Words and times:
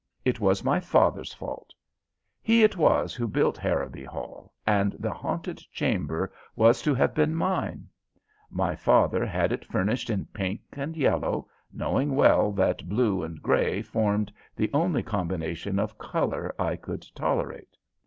"It 0.25 0.39
was 0.39 0.63
my 0.63 0.79
father's 0.79 1.31
fault. 1.31 1.75
He 2.41 2.63
it 2.63 2.75
was 2.75 3.13
who 3.13 3.27
built 3.27 3.55
Harrowby 3.55 4.03
Hall, 4.05 4.51
and 4.65 4.93
the 4.93 5.13
haunted 5.13 5.57
chamber 5.71 6.33
was 6.55 6.81
to 6.81 6.95
have 6.95 7.13
been 7.13 7.35
mine. 7.35 7.87
My 8.49 8.75
father 8.75 9.27
had 9.27 9.51
it 9.51 9.63
furnished 9.63 10.09
in 10.09 10.25
pink 10.33 10.61
and 10.73 10.97
yellow, 10.97 11.47
knowing 11.71 12.15
well 12.15 12.51
that 12.53 12.89
blue 12.89 13.21
and 13.21 13.43
gray 13.43 13.83
formed 13.83 14.33
the 14.55 14.71
only 14.73 15.03
combination 15.03 15.77
of 15.77 15.99
color 15.99 16.55
I 16.57 16.77
could 16.77 17.05
tolerate. 17.13 17.77